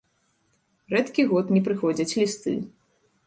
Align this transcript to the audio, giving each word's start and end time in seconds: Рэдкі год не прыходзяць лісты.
Рэдкі 0.93 1.25
год 1.33 1.53
не 1.57 1.61
прыходзяць 1.69 2.09
лісты. 2.19 2.57